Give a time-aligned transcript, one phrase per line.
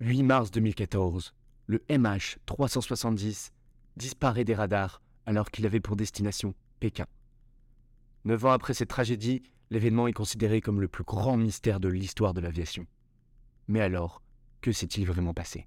[0.00, 1.34] 8 mars 2014,
[1.66, 3.50] le MH370
[3.96, 7.06] disparaît des radars alors qu'il avait pour destination Pékin.
[8.24, 12.32] Neuf ans après cette tragédie, l'événement est considéré comme le plus grand mystère de l'histoire
[12.32, 12.86] de l'aviation.
[13.66, 14.22] Mais alors,
[14.60, 15.66] que s'est-il vraiment passé?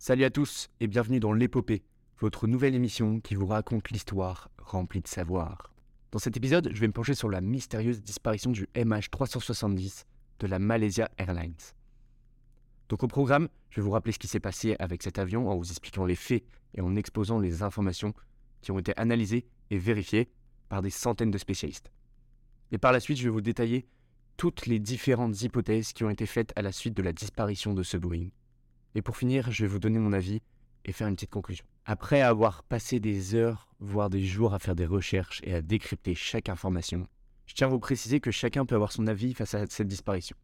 [0.00, 1.84] Salut à tous et bienvenue dans l'épopée,
[2.22, 5.74] votre nouvelle émission qui vous raconte l'histoire remplie de savoir.
[6.12, 10.04] Dans cet épisode, je vais me pencher sur la mystérieuse disparition du MH370
[10.38, 11.56] de la Malaysia Airlines.
[12.88, 15.56] Donc au programme, je vais vous rappeler ce qui s'est passé avec cet avion en
[15.56, 16.44] vous expliquant les faits
[16.74, 18.14] et en exposant les informations
[18.60, 20.30] qui ont été analysées et vérifiées
[20.68, 21.90] par des centaines de spécialistes.
[22.70, 23.84] Et par la suite, je vais vous détailler
[24.36, 27.82] toutes les différentes hypothèses qui ont été faites à la suite de la disparition de
[27.82, 28.28] ce Boeing.
[28.94, 30.40] Et pour finir, je vais vous donner mon avis
[30.84, 31.64] et faire une petite conclusion.
[31.84, 36.14] Après avoir passé des heures, voire des jours à faire des recherches et à décrypter
[36.14, 37.08] chaque information,
[37.46, 40.36] je tiens à vous préciser que chacun peut avoir son avis face à cette disparition.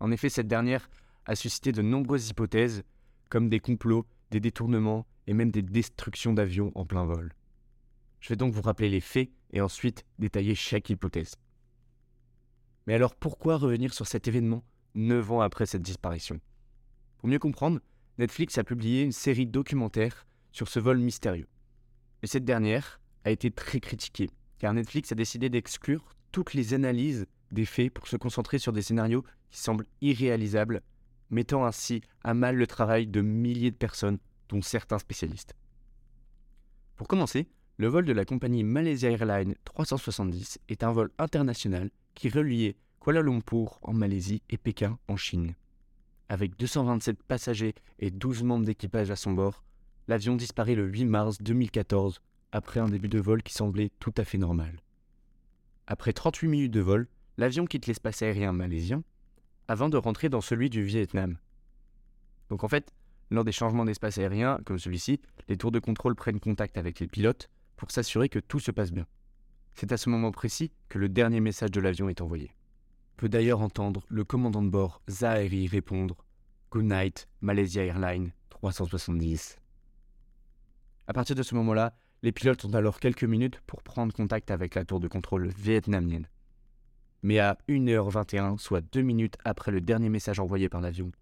[0.00, 0.90] En effet, cette dernière
[1.24, 2.82] a suscité de nombreuses hypothèses,
[3.28, 7.32] comme des complots, des détournements et même des destructions d'avions en plein vol.
[8.18, 11.36] Je vais donc vous rappeler les faits et ensuite détailler chaque hypothèse.
[12.88, 14.64] Mais alors pourquoi revenir sur cet événement
[14.96, 16.40] neuf ans après cette disparition?
[17.18, 17.78] Pour mieux comprendre,
[18.18, 21.48] Netflix a publié une série documentaire sur ce vol mystérieux.
[22.22, 27.26] Et cette dernière a été très critiquée, car Netflix a décidé d'exclure toutes les analyses
[27.50, 30.82] des faits pour se concentrer sur des scénarios qui semblent irréalisables,
[31.30, 35.54] mettant ainsi à mal le travail de milliers de personnes, dont certains spécialistes.
[36.96, 42.28] Pour commencer, le vol de la compagnie Malaysia Airlines 370 est un vol international qui
[42.28, 45.54] reliait Kuala Lumpur en Malaisie et Pékin en Chine.
[46.28, 49.64] Avec 227 passagers et 12 membres d'équipage à son bord,
[50.08, 52.20] l'avion disparaît le 8 mars 2014
[52.52, 54.80] après un début de vol qui semblait tout à fait normal.
[55.86, 57.08] Après 38 minutes de vol,
[57.38, 59.02] l'avion quitte l'espace aérien malaisien
[59.68, 61.38] avant de rentrer dans celui du Vietnam.
[62.50, 62.92] Donc en fait,
[63.30, 67.06] lors des changements d'espace aérien comme celui-ci, les tours de contrôle prennent contact avec les
[67.06, 69.06] pilotes pour s'assurer que tout se passe bien.
[69.74, 72.54] C'est à ce moment précis que le dernier message de l'avion est envoyé
[73.22, 76.24] peut d'ailleurs entendre le commandant de bord Zaheri répondre
[76.72, 79.61] Good night, Malaysia Airlines 370.
[81.12, 84.74] À partir de ce moment-là, les pilotes ont alors quelques minutes pour prendre contact avec
[84.74, 86.26] la tour de contrôle vietnamienne.
[87.22, 91.12] Mais à 1h21, soit deux minutes après le dernier message envoyé par l'avion,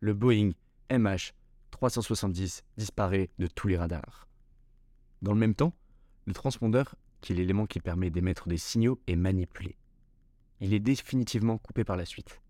[0.00, 0.50] le Boeing
[0.90, 4.26] MH370 disparaît de tous les radars.
[5.22, 5.74] Dans le même temps,
[6.26, 9.76] le transpondeur, qui est l'élément qui permet d'émettre des signaux, est manipulé
[10.58, 12.40] il est définitivement coupé par la suite.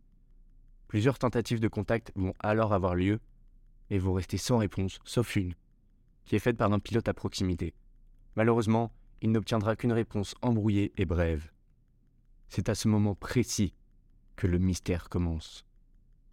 [0.88, 3.20] Plusieurs tentatives de contact vont alors avoir lieu
[3.91, 5.54] et vont rester sans réponse, sauf une,
[6.25, 7.75] qui est faite par un pilote à proximité.
[8.37, 11.50] Malheureusement, il n'obtiendra qu'une réponse embrouillée et brève.
[12.49, 13.75] C'est à ce moment précis
[14.37, 15.65] que le mystère commence.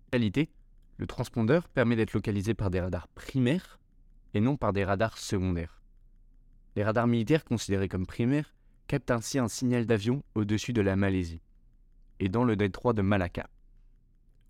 [0.08, 0.50] En réalité,
[0.98, 3.80] le transpondeur permet d'être localisé par des radars primaires
[4.34, 5.82] et non par des radars secondaires.
[6.76, 8.54] Les radars militaires considérés comme primaires
[8.88, 11.42] captent ainsi un signal d'avion au-dessus de la Malaisie
[12.20, 13.50] et dans le détroit de Malacca.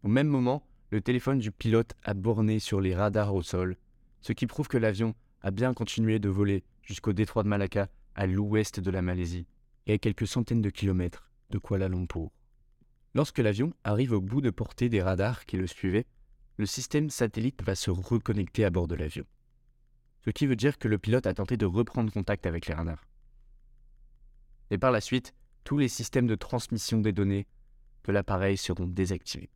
[0.03, 3.77] Au même moment, le téléphone du pilote a borné sur les radars au sol,
[4.21, 8.27] ce qui prouve que l'avion a bien continué de voler jusqu'au détroit de Malacca à
[8.27, 9.47] l'ouest de la Malaisie
[9.85, 12.31] et à quelques centaines de kilomètres de Kuala Lumpur.
[13.15, 16.05] Lorsque l'avion arrive au bout de portée des radars qui le suivaient,
[16.57, 19.25] le système satellite va se reconnecter à bord de l'avion.
[20.25, 23.07] Ce qui veut dire que le pilote a tenté de reprendre contact avec les radars.
[24.69, 25.33] Et par la suite,
[25.63, 27.47] tous les systèmes de transmission des données
[28.03, 29.49] de l'appareil seront désactivés.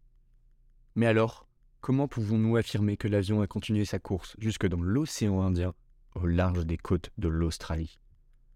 [0.96, 1.48] Mais alors,
[1.84, 5.76] comment pouvons-nous affirmer que l'avion a continué sa course jusque dans l'océan Indien,
[6.16, 8.00] au large des côtes de l'Australie?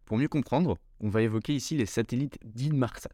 [0.06, 3.10] Pour mieux comprendre, on va évoquer ici les satellites d'Inmarsat.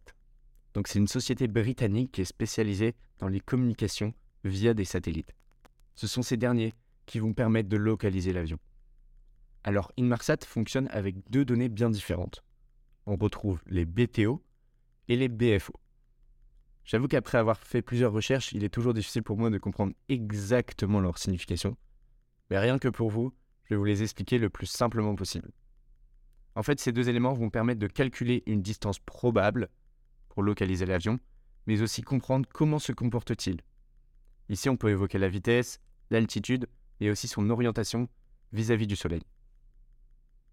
[0.75, 4.13] Donc c'est une société britannique qui est spécialisée dans les communications
[4.44, 5.34] via des satellites.
[5.96, 6.75] Ce sont ces derniers
[7.07, 8.59] qui vont permettre de localiser l'avion.
[9.63, 12.43] Alors Inmarsat fonctionne avec deux données bien différentes.
[13.08, 14.43] On retrouve les BTO
[15.08, 15.73] et les BFO.
[16.85, 21.00] J'avoue qu'après avoir fait plusieurs recherches, il est toujours difficile pour moi de comprendre exactement
[21.00, 21.78] leur signification.
[22.50, 23.34] Mais rien que pour vous,
[23.64, 25.52] je vais vous les expliquer le plus simplement possible.
[26.56, 29.70] En fait, ces deux éléments vont permettre de calculer une distance probable
[30.30, 31.20] pour localiser l'avion,
[31.66, 33.62] mais aussi comprendre comment se comporte-t-il.
[34.50, 36.68] Ici, on peut évoquer la vitesse, l'altitude
[37.00, 38.09] et aussi son orientation
[38.52, 39.24] vis-à-vis du Soleil.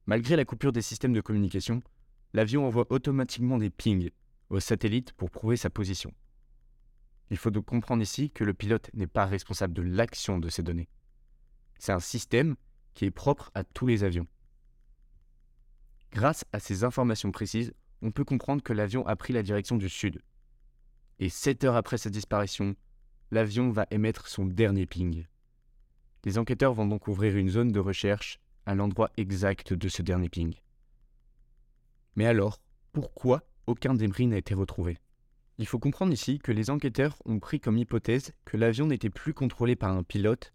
[0.07, 1.83] Malgré la coupure des systèmes de communication,
[2.33, 4.11] l'avion envoie automatiquement des pings
[4.49, 6.13] au satellite pour prouver sa position.
[7.31, 10.63] Il faut donc comprendre ici que le pilote n'est pas responsable de l'action de ces
[10.63, 10.89] données.
[11.79, 12.57] C'est un système
[12.95, 14.27] qui est propre à tous les avions.
[16.13, 17.73] Grâce à ces informations précises,
[18.03, 20.21] on peut comprendre que l'avion a pris la direction du sud.
[21.21, 22.75] Et 7 heures après sa disparition,
[23.31, 25.27] l'avion va émettre son dernier ping.
[26.25, 30.29] Les enquêteurs vont donc ouvrir une zone de recherche à l'endroit exact de ce dernier
[30.29, 30.55] ping.
[32.17, 32.59] Mais alors,
[32.93, 34.99] pourquoi aucun débris n'a été retrouvé?
[35.61, 39.35] Il faut comprendre ici que les enquêteurs ont pris comme hypothèse que l'avion n'était plus
[39.35, 40.55] contrôlé par un pilote,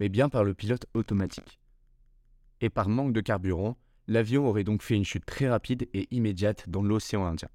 [0.00, 1.60] mais bien par le pilote automatique.
[2.62, 3.76] Et par manque de carburant,
[4.06, 7.50] l'avion aurait donc fait une chute très rapide et immédiate dans l'océan Indien.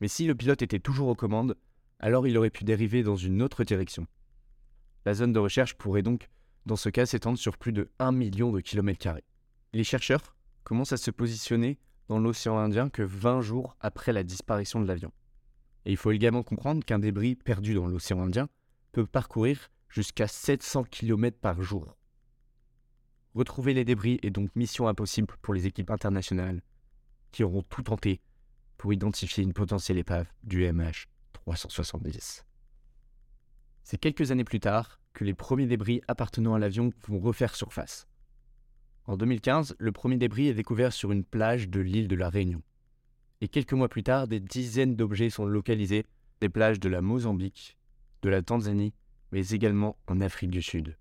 [0.00, 1.56] Mais si le pilote était toujours aux commandes,
[1.98, 4.06] alors il aurait pu dériver dans une autre direction.
[5.04, 6.30] La zone de recherche pourrait donc,
[6.64, 9.24] dans ce cas, s'étendre sur plus de 1 million de kilomètres carrés.
[9.72, 14.80] Les chercheurs commencent à se positionner dans l'océan Indien que 20 jours après la disparition
[14.80, 15.10] de l'avion.
[15.84, 18.48] Et il faut également comprendre qu'un débris perdu dans l'océan Indien
[18.92, 21.96] peut parcourir jusqu'à 700 km par jour.
[23.34, 26.62] Retrouver les débris est donc mission impossible pour les équipes internationales
[27.30, 28.20] qui auront tout tenté
[28.76, 32.44] pour identifier une potentielle épave du MH370.
[33.84, 38.06] C'est quelques années plus tard que les premiers débris appartenant à l'avion vont refaire surface.
[39.04, 42.62] En 2015, le premier débris est découvert sur une plage de l'île de la Réunion.
[43.42, 46.06] Et quelques mois plus tard, des dizaines d'objets sont localisés
[46.40, 47.76] des plages de la Mozambique,
[48.22, 48.94] de la Tanzanie,
[49.32, 50.96] mais également en Afrique du Sud.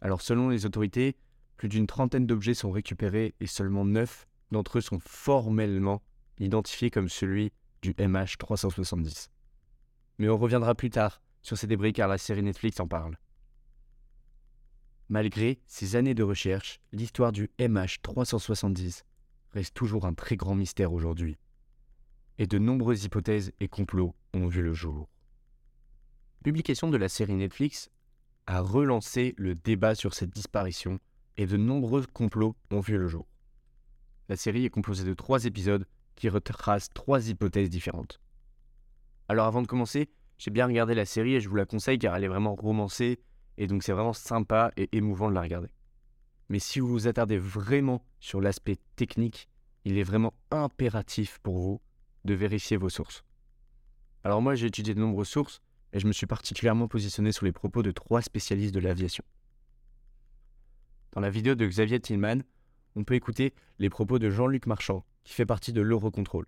[0.00, 1.14] Alors selon les autorités,
[1.58, 6.02] plus d'une trentaine d'objets sont récupérés et seulement neuf d'entre eux sont formellement
[6.38, 7.52] identifiés comme celui
[7.82, 9.28] du MH370.
[10.16, 13.18] Mais on reviendra plus tard sur ces débris car la série Netflix en parle.
[15.10, 19.02] Malgré ces années de recherche, l'histoire du MH370
[19.52, 21.36] reste toujours un très grand mystère aujourd'hui.
[22.38, 25.08] Et de nombreuses hypothèses et complots ont vu le jour.
[26.44, 27.90] Publication de la série Netflix
[28.46, 31.00] a relancé le débat sur cette disparition
[31.36, 33.26] et de nombreux complots ont vu le jour.
[34.28, 38.20] La série est composée de trois épisodes qui retracent trois hypothèses différentes.
[39.28, 40.08] Alors avant de commencer,
[40.38, 43.20] j'ai bien regardé la série et je vous la conseille car elle est vraiment romancée
[43.58, 45.68] et donc c'est vraiment sympa et émouvant de la regarder.
[46.48, 49.48] Mais si vous vous attardez vraiment sur l'aspect technique,
[49.84, 51.80] il est vraiment impératif pour vous
[52.24, 53.22] de vérifier vos sources.
[54.24, 55.60] Alors moi j'ai étudié de nombreuses sources
[55.92, 59.22] et je me suis particulièrement positionné sur les propos de trois spécialistes de l'aviation.
[61.12, 62.38] Dans la vidéo de Xavier Tillman,
[62.96, 66.46] on peut écouter les propos de Jean-Luc Marchand, qui fait partie de l'Eurocontrol.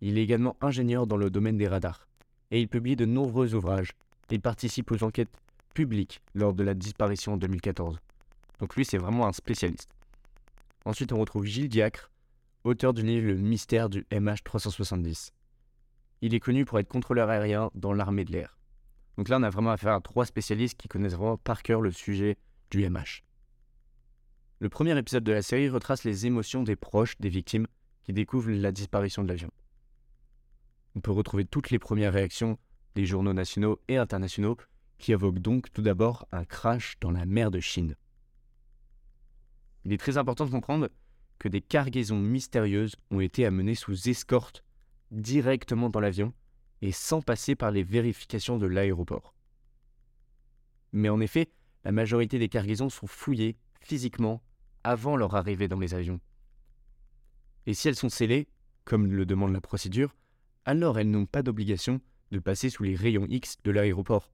[0.00, 2.06] Il est également ingénieur dans le domaine des radars,
[2.52, 3.94] et il publie de nombreux ouvrages.
[4.30, 5.36] Il participe aux enquêtes
[5.74, 7.98] publiques lors de la disparition en 2014.
[8.60, 9.92] Donc lui, c'est vraiment un spécialiste.
[10.84, 12.10] Ensuite, on retrouve Gilles Diacre,
[12.64, 15.32] auteur du livre Le mystère du MH370.
[16.22, 18.58] Il est connu pour être contrôleur aérien dans l'armée de l'air.
[19.16, 21.90] Donc là, on a vraiment affaire à trois spécialistes qui connaissent vraiment par cœur le
[21.90, 22.38] sujet
[22.70, 23.22] du MH.
[24.60, 27.66] Le premier épisode de la série retrace les émotions des proches des victimes
[28.02, 29.50] qui découvrent la disparition de l'avion.
[30.94, 32.58] On peut retrouver toutes les premières réactions
[32.94, 34.56] des journaux nationaux et internationaux
[34.98, 37.96] qui évoquent donc tout d'abord un crash dans la mer de Chine.
[39.84, 40.88] Il est très important de comprendre
[41.38, 44.64] que des cargaisons mystérieuses ont été amenées sous escorte
[45.10, 46.32] directement dans l'avion
[46.82, 49.34] et sans passer par les vérifications de l'aéroport.
[50.92, 51.50] Mais en effet,
[51.84, 54.42] la majorité des cargaisons sont fouillées physiquement
[54.84, 56.20] avant leur arrivée dans les avions.
[57.66, 58.48] Et si elles sont scellées,
[58.84, 60.14] comme le demande la procédure,
[60.64, 64.32] alors elles n'ont pas d'obligation de passer sous les rayons X de l'aéroport.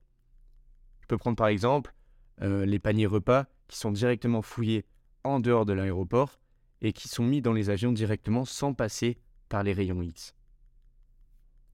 [1.01, 1.93] Je peux prendre par exemple
[2.41, 4.85] euh, les paniers repas qui sont directement fouillés
[5.27, 6.39] en dehors de l'aéroport
[6.81, 9.17] et qui sont mis dans les avions directement sans passer
[9.49, 10.35] par les rayons X.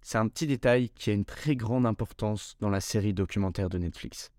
[0.01, 3.77] C'est un petit détail qui a une très grande importance dans la série documentaire de
[3.77, 4.31] Netflix.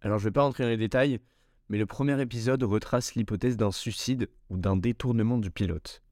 [0.00, 1.20] Alors je ne vais pas rentrer dans les détails,
[1.68, 6.02] mais le premier épisode retrace l'hypothèse d'un suicide ou d'un détournement du pilote.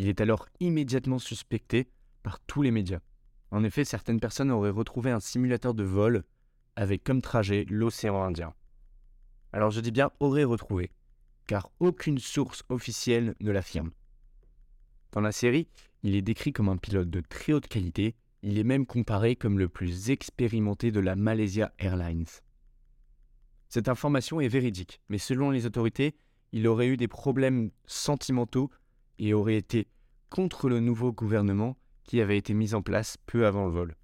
[0.00, 1.90] Il est alors immédiatement suspecté
[2.22, 3.00] par tous les médias.
[3.50, 6.24] En effet, certaines personnes auraient retrouvé un simulateur de vol
[6.74, 8.54] avec comme trajet l'océan Indien.
[9.52, 10.90] Alors je dis bien aurait retrouvé,
[11.46, 13.90] car aucune source officielle ne l'affirme.
[15.12, 15.68] Dans la série,
[16.02, 19.58] il est décrit comme un pilote de très haute qualité, il est même comparé comme
[19.58, 22.24] le plus expérimenté de la Malaysia Airlines.
[23.68, 26.14] Cette information est véridique, mais selon les autorités,
[26.52, 28.70] il aurait eu des problèmes sentimentaux
[29.20, 29.86] et aurait été
[30.30, 33.96] contre le nouveau gouvernement qui avait été mis en place peu avant le vol.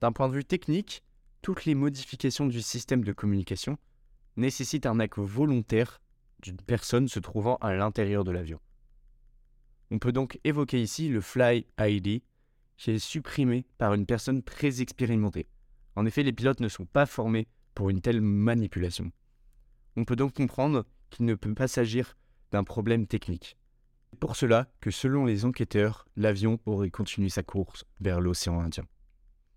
[0.00, 1.04] D'un point de vue technique,
[1.42, 3.78] toutes les modifications du système de communication
[4.36, 6.00] nécessitent un acte volontaire
[6.42, 8.58] d'une personne se trouvant à l'intérieur de l'avion.
[9.90, 12.22] On peut donc évoquer ici le Fly ID,
[12.78, 15.46] qui est supprimé par une personne très expérimentée.
[15.94, 19.12] En effet, les pilotes ne sont pas formés pour une telle manipulation.
[19.96, 22.16] On peut donc comprendre qu'il ne peut pas s'agir
[22.50, 23.58] d'un problème technique.
[24.12, 28.84] C'est pour cela que selon les enquêteurs, l'avion aurait continué sa course vers l'océan Indien.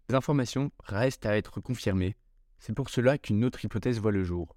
[0.09, 2.15] Les informations restent à être confirmées,
[2.59, 4.55] c'est pour cela qu'une autre hypothèse voit le jour.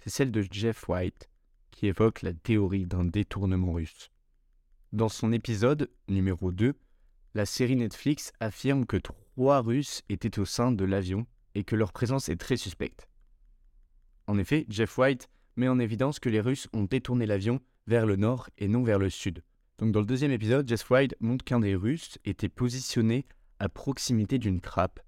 [0.00, 1.28] C'est celle de Jeff White,
[1.70, 4.10] qui évoque la théorie d'un détournement russe.
[4.92, 6.74] Dans son épisode numéro 2,
[7.34, 11.92] la série Netflix affirme que trois Russes étaient au sein de l'avion et que leur
[11.92, 13.08] présence est très suspecte.
[14.26, 18.16] En effet, Jeff White met en évidence que les Russes ont détourné l'avion vers le
[18.16, 19.42] nord et non vers le sud.
[19.78, 23.26] Donc dans le deuxième épisode, Jeff White montre qu'un des Russes était positionné
[23.58, 25.00] à proximité d'une trappe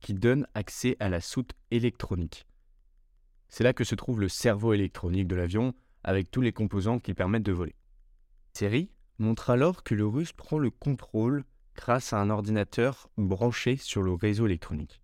[0.00, 2.46] qui donne accès à la soute électronique.
[3.48, 7.14] C'est là que se trouve le cerveau électronique de l'avion avec tous les composants qui
[7.14, 7.74] permettent de voler.
[8.52, 11.44] Série montre alors que le russe prend le contrôle
[11.74, 15.00] grâce à un ordinateur branché sur le réseau électronique.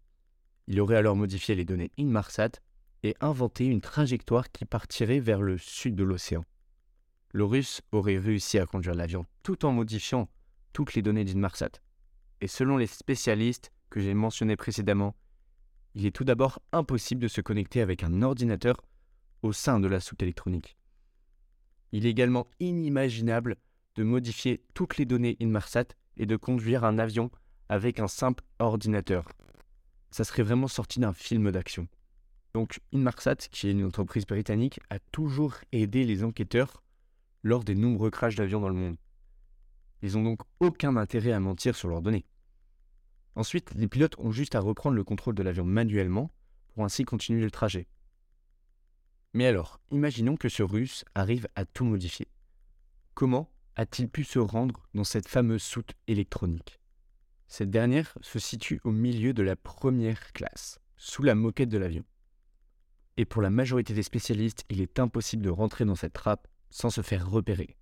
[0.67, 2.51] Il aurait alors modifié les données Inmarsat
[3.03, 6.45] et inventé une trajectoire qui partirait vers le sud de l'océan.
[7.35, 10.29] Le russe aurait réussi à conduire l'avion tout en modifiant
[10.73, 11.81] toutes les données d'Inmarsat.
[12.41, 15.17] Et selon les spécialistes que j'ai mentionnés précédemment,
[15.97, 18.81] il est tout d'abord impossible de se connecter avec un ordinateur
[19.43, 20.77] au sein de la soute électronique.
[21.91, 23.57] Il est également inimaginable
[23.97, 25.87] de modifier toutes les données Inmarsat
[26.17, 27.33] et de conduire un avion
[27.69, 29.29] avec un simple ordinateur.
[30.13, 31.89] Ça serait vraiment sorti d'un film d'action.
[32.55, 36.84] Donc Inmarsat, qui est une entreprise britannique, a toujours aidé les enquêteurs
[37.45, 38.97] lors des nombreux crashs d'avions dans le monde.
[40.03, 42.27] Ils n'ont donc aucun intérêt à mentir sur leurs données.
[43.37, 46.33] Ensuite, les pilotes ont juste à reprendre le contrôle de l'avion manuellement
[46.69, 47.87] pour ainsi continuer le trajet.
[49.35, 52.29] Mais alors, imaginons que ce russe arrive à tout modifier.
[53.15, 56.81] Comment a-t-il pu se rendre dans cette fameuse soute électronique?
[57.47, 62.05] Cette dernière se situe au milieu de la première classe, sous la moquette de l'avion.
[63.17, 66.91] Et pour la majorité des spécialistes, il est impossible de rentrer dans cette trappe sans
[66.91, 67.77] se faire repérer.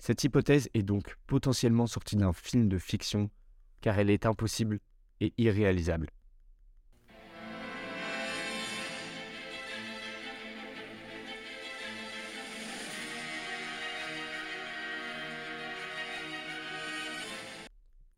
[0.00, 3.30] Cette hypothèse est donc potentiellement sortie d'un film de fiction
[3.80, 4.80] car elle est impossible
[5.20, 6.10] et irréalisable.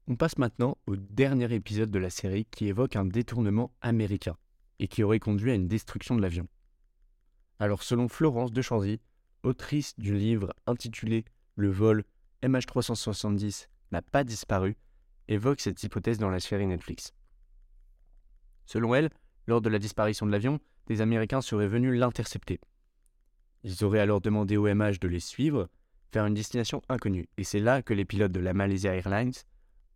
[0.08, 4.36] On passe maintenant au dernier épisode de la série qui évoque un détournement américain
[4.78, 6.48] et qui aurait conduit à une destruction de l'avion.
[7.58, 8.98] Alors selon Florence de Chanzy,
[9.44, 11.24] autrice du livre intitulé
[11.54, 12.04] Le vol
[12.42, 14.76] MH370 n'a pas disparu,
[15.28, 17.12] évoque cette hypothèse dans la série Netflix.
[18.66, 19.10] Selon elle,
[19.46, 22.60] lors de la disparition de l'avion, des Américains seraient venus l'intercepter.
[23.62, 25.68] Ils auraient alors demandé au MH de les suivre
[26.12, 29.32] vers une destination inconnue, et c'est là que les pilotes de la Malaysia Airlines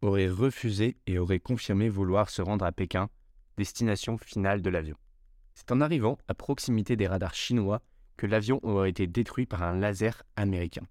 [0.02, 3.08] aurait refusé et aurait confirmé vouloir se rendre à Pékin,
[3.56, 4.96] destination finale de l'avion.
[5.54, 7.82] C'est en arrivant à proximité des radars chinois
[8.18, 10.86] que l'avion aurait été détruit par un laser américain.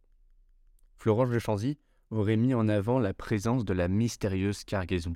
[0.95, 1.77] Florence de Chanzy
[2.09, 5.13] aurait mis en avant la présence de la mystérieuse cargaison.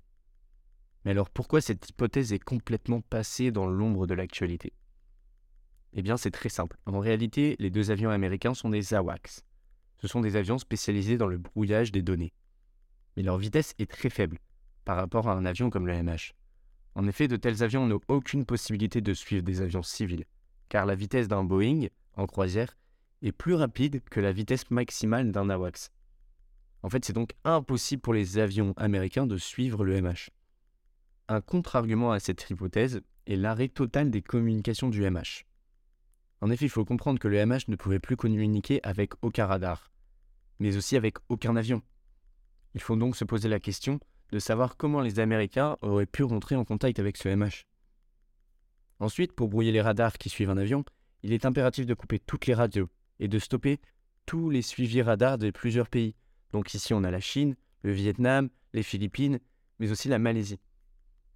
[1.03, 4.73] Mais alors pourquoi cette hypothèse est complètement passée dans l'ombre de l'actualité?
[5.93, 6.77] Eh bien c'est très simple.
[6.85, 9.43] En réalité, les deux avions américains sont des AWACS.
[9.97, 12.33] Ce sont des avions spécialisés dans le brouillage des données
[13.15, 14.39] mais leur vitesse est très faible
[14.85, 16.33] par rapport à un avion comme le MH.
[16.95, 20.25] En effet, de tels avions n'ont aucune possibilité de suivre des avions civils,
[20.69, 22.77] car la vitesse d'un Boeing, en croisière,
[23.21, 25.91] est plus rapide que la vitesse maximale d'un AWACS.
[26.83, 30.29] En fait, c'est donc impossible pour les avions américains de suivre le MH.
[31.27, 35.45] Un contre-argument à cette hypothèse est l'arrêt total des communications du MH.
[36.41, 39.91] En effet, il faut comprendre que le MH ne pouvait plus communiquer avec aucun radar,
[40.59, 41.83] mais aussi avec aucun avion.
[42.73, 43.99] Il faut donc se poser la question
[44.31, 47.65] de savoir comment les Américains auraient pu rentrer en contact avec ce MH.
[48.99, 50.83] Ensuite, pour brouiller les radars qui suivent un avion,
[51.23, 53.79] il est impératif de couper toutes les radios et de stopper
[54.25, 56.15] tous les suivis radars de plusieurs pays.
[56.51, 59.39] Donc ici, on a la Chine, le Vietnam, les Philippines,
[59.79, 60.59] mais aussi la Malaisie.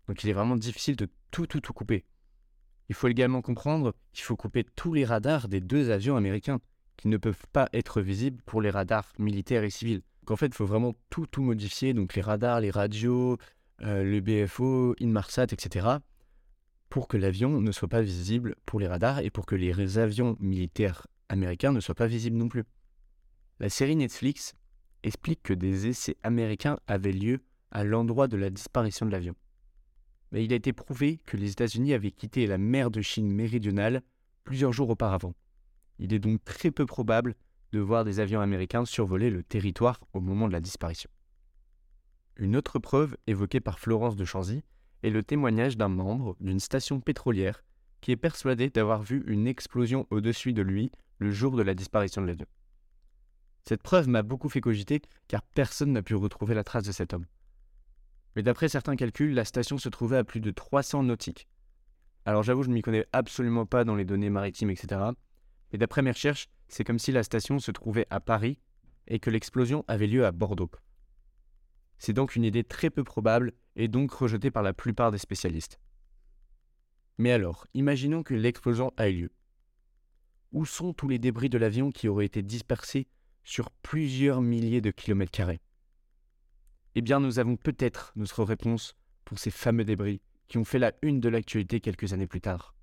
[0.08, 2.06] Donc il est vraiment difficile de tout, tout, tout couper.
[2.90, 6.60] Il faut également comprendre qu'il faut couper tous les radars des deux avions américains,
[6.98, 10.02] qui ne peuvent pas être visibles pour les radars militaires et civils.
[10.22, 13.38] Donc en fait, il faut vraiment tout, tout modifier, donc les radars, les radios,
[13.82, 15.88] euh, le BFO, Inmarsat, etc.,
[16.96, 20.38] pour que l'avion ne soit pas visible pour les radars et pour que les avions
[20.40, 22.64] militaires américains ne soient pas visibles non plus.
[23.60, 24.54] La série Netflix
[25.04, 29.36] explique que des essais américains avaient lieu à l'endroit de la disparition de l'avion.
[30.32, 34.02] Mais il a été prouvé que les États-Unis avaient quitté la mer de Chine méridionale
[34.46, 35.36] plusieurs jours auparavant.
[36.00, 37.36] Il est donc très peu probable
[37.74, 41.10] de voir des avions américains survoler le territoire au moment de la disparition.
[42.38, 44.64] Une autre preuve évoquée par Florence de Chanzy
[45.04, 47.64] est le témoignage d'un membre d'une station pétrolière
[48.02, 52.22] qui est persuadé d'avoir vu une explosion au-dessus de lui le jour de la disparition
[52.22, 52.48] de l'avion.
[53.64, 57.14] Cette preuve m'a beaucoup fait cogiter car personne n'a pu retrouver la trace de cet
[57.14, 57.26] homme.
[58.36, 61.48] Mais d'après certains calculs, la station se trouvait à plus de 300 nautiques.
[62.26, 65.02] Alors j'avoue, je ne m'y connais absolument pas dans les données maritimes, etc.
[65.72, 68.60] Mais d'après mes recherches, c'est comme si la station se trouvait à Paris
[69.08, 70.70] et que l'explosion avait lieu à Bordeaux.
[71.98, 75.80] C'est donc une idée très peu probable et donc rejetée par la plupart des spécialistes.
[77.18, 79.32] Mais alors, imaginons que l'explosion ait lieu.
[80.52, 83.08] Où sont tous les débris de l'avion qui auraient été dispersés
[83.44, 85.62] sur plusieurs milliers de kilomètres carrés?
[86.96, 90.94] Eh bien, nous avons peut-être notre réponse pour ces fameux débris qui ont fait la
[91.02, 92.76] une de l'actualité quelques années plus tard.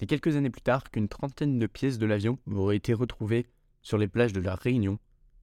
[0.00, 3.44] C'est quelques années plus tard qu'une trentaine de pièces de l'avion auraient été retrouvées
[3.82, 4.98] sur les plages de la Réunion,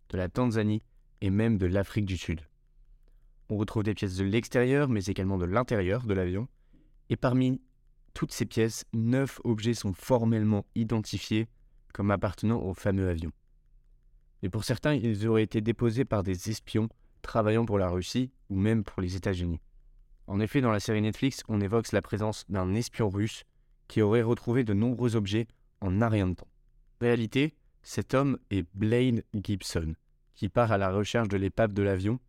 [0.09, 0.81] de la Tanzanie
[1.21, 2.41] et même de l'Afrique du Sud.
[3.49, 6.47] On retrouve des pièces de l'extérieur mais également de l'intérieur de l'avion.
[7.11, 7.61] Et parmi
[8.15, 11.47] toutes ces pièces, neuf objets sont formellement identifiés
[11.93, 13.31] comme appartenant au fameux avion.
[14.41, 16.89] Et pour certains, ils auraient été déposés par des espions
[17.21, 19.61] travaillant pour la Russie ou même pour les États-Unis.
[20.25, 23.43] En effet, dans la série Netflix, on évoque la présence d'un espion russe
[23.87, 25.47] qui aurait retrouvé de nombreux objets
[25.81, 26.47] en un rien de temps.
[26.99, 29.93] En réalité, cet homme est Blaine Gibson,
[30.35, 32.19] qui part à la recherche de l'épave de l'avion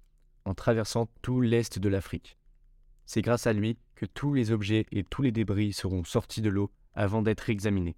[0.45, 2.39] en traversant tout l'est de l'Afrique.
[3.07, 6.51] C'est grâce à lui que tous les objets et tous les débris seront sortis de
[6.51, 7.97] l'eau avant d'être examinés.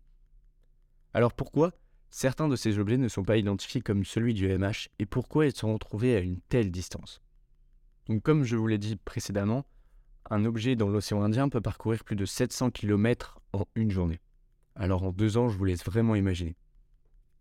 [1.14, 1.73] Alors pourquoi
[2.11, 5.55] certains de ces objets ne sont pas identifiés comme celui du MH et pourquoi ils
[5.55, 7.21] sont retrouvés à une telle distance?
[8.07, 9.64] Donc comme je vous l'ai dit précédemment,
[10.29, 14.21] un objet dans l'océan Indien peut parcourir plus de 700 km en une journée.
[14.75, 16.56] Alors en deux ans, je vous laisse vraiment imaginer.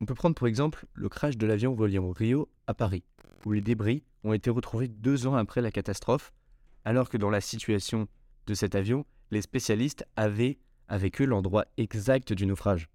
[0.02, 3.04] On peut prendre pour exemple le crash de l'avion reliant Rio à Paris,
[3.46, 6.32] où les débris ont été retrouvés deux ans après la catastrophe,
[6.86, 8.08] alors que dans la situation
[8.48, 12.90] de cet avion, les spécialistes avaient avec eux l'endroit exact du naufrage.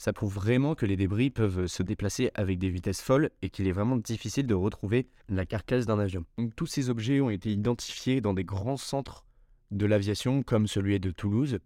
[0.00, 3.68] Ça prouve vraiment que les débris peuvent se déplacer avec des vitesses folles et qu'il
[3.68, 6.24] est vraiment difficile de retrouver la carcasse d'un avion.
[6.56, 9.26] tous ces objets ont été identifiés dans des grands centres
[9.70, 11.58] de l'aviation comme celui de Toulouse.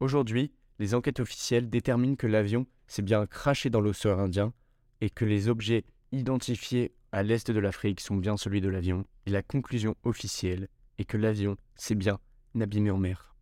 [0.00, 4.54] Aujourd'hui, les enquêtes officielles déterminent que l'avion s'est bien craché dans l'océan Indien
[5.02, 9.04] et que les objets identifiés à l'est de l'Afrique sont bien celui de l'avion.
[9.26, 12.18] Et la conclusion officielle est que l'avion s'est bien
[12.58, 13.36] abîmé en mer.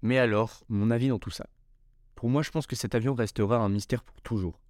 [0.00, 1.46] Mais alors, mon avis dans tout ça?
[2.22, 4.60] Pour moi, je pense que cet avion restera un mystère pour toujours.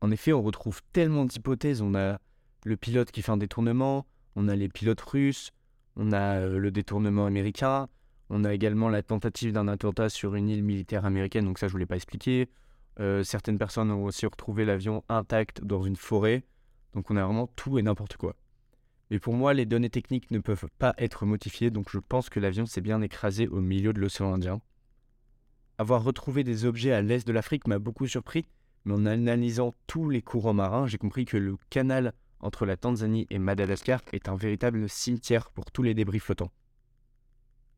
[0.00, 1.82] En effet, on retrouve tellement d'hypothèses.
[1.82, 2.18] On a
[2.64, 5.50] le pilote qui fait un détournement, on a les pilotes russes,
[5.96, 7.86] on a euh, le détournement américain,
[8.30, 11.72] on a également la tentative d'un attentat sur une île militaire américaine, donc ça je
[11.72, 12.48] ne voulais pas expliquer.
[12.98, 16.44] Euh, certaines personnes ont aussi retrouvé l'avion intact dans une forêt,
[16.94, 18.36] donc on a vraiment tout et n'importe quoi.
[19.10, 22.40] Mais pour moi, les données techniques ne peuvent pas être modifiées, donc je pense que
[22.40, 24.62] l'avion s'est bien écrasé au milieu de l'océan Indien.
[25.80, 28.44] Avoir retrouvé des objets à l'est de l'Afrique m'a beaucoup surpris,
[28.84, 33.26] mais en analysant tous les courants marins, j'ai compris que le canal entre la Tanzanie
[33.30, 36.52] et Madagascar est un véritable cimetière pour tous les débris flottants.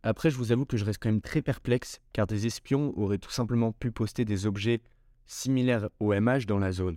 [0.03, 3.19] Après, je vous avoue que je reste quand même très perplexe, car des espions auraient
[3.19, 4.83] tout simplement pu poster des objets
[5.27, 6.97] similaires au MH dans la zone.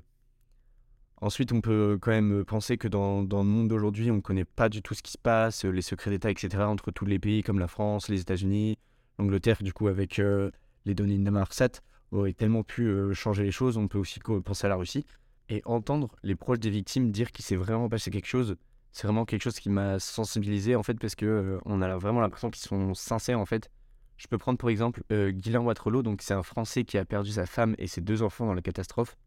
[1.21, 4.69] Ensuite, on peut quand même penser que dans, le monde d'aujourd'hui, on ne connaît pas
[4.69, 7.59] du tout ce qui se passe, les secrets d'État, etc., entre tous les pays comme
[7.59, 8.79] la France, les États-Unis,
[9.19, 10.49] l'Angleterre, du coup, avec euh,
[10.85, 13.77] les données de Marsat, aurait tellement pu euh, changer les choses.
[13.77, 15.05] On peut aussi penser à la Russie.
[15.49, 18.55] Et entendre les proches des victimes dire qu'il s'est vraiment passé quelque chose,
[18.91, 22.21] c'est vraiment quelque chose qui m'a sensibilisé en fait parce que euh, on a vraiment
[22.21, 23.69] l'impression qu'ils sont sincères en fait.
[24.17, 25.63] Je peux prendre pour exemple euh, Guylain
[26.01, 28.61] donc c'est un Français qui a perdu sa femme et ses deux enfants dans la
[28.61, 29.17] catastrophe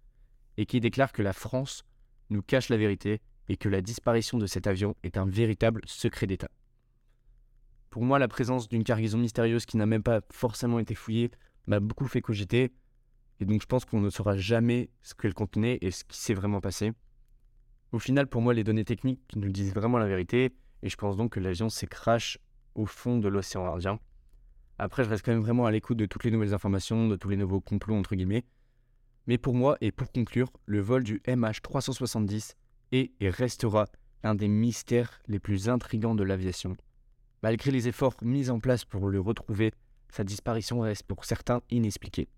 [0.56, 1.84] et qui déclare que la France
[2.30, 6.26] nous cache la vérité et que la disparition de cet avion est un véritable secret
[6.26, 6.48] d'État.
[7.90, 11.30] Pour moi, la présence d'une cargaison mystérieuse qui n'a même pas forcément été fouillée
[11.68, 12.72] m'a beaucoup fait cogiter
[13.40, 16.34] et donc je pense qu'on ne saura jamais ce qu'elle contenait et ce qui s'est
[16.34, 16.92] vraiment passé.
[17.92, 20.52] Au final, pour moi, les données techniques nous disent vraiment la vérité,
[20.82, 22.38] et je pense donc que l'avion s'est crash
[22.74, 23.98] au fond de l'océan Indien.
[24.78, 27.28] Après, je reste quand même vraiment à l'écoute de toutes les nouvelles informations, de tous
[27.28, 28.44] les nouveaux complots, entre guillemets.
[29.26, 32.54] Mais pour moi, et pour conclure, le vol du MH370
[32.92, 33.86] est et restera
[34.22, 36.76] un des mystères les plus intrigants de l'aviation.
[37.42, 39.72] Malgré les efforts mis en place pour le retrouver,
[40.10, 42.28] sa disparition reste pour certains inexpliquée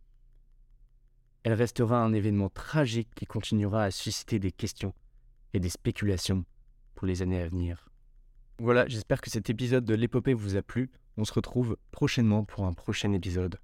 [1.42, 4.92] elle restera un événement tragique qui continuera à susciter des questions
[5.54, 6.44] et des spéculations
[6.94, 7.88] pour les années à venir.
[8.58, 10.90] Voilà, j'espère que cet épisode de l'épopée vous a plu.
[11.16, 13.58] On se retrouve prochainement pour un prochain épisode.